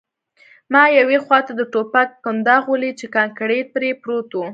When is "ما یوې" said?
0.73-1.17